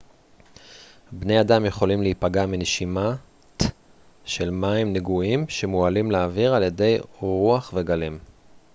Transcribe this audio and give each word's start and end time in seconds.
בני 1.11 1.41
אדם 1.41 1.65
יכולים 1.65 2.01
להיפגע 2.01 2.45
מנשימת 2.45 3.63
של 4.25 4.49
מים 4.49 4.93
נגועים 4.93 5.45
שמועלים 5.49 6.11
לאוויר 6.11 6.53
על 6.55 6.63
ידי 6.63 6.97
רוח 7.19 7.71
וגלים 7.75 8.19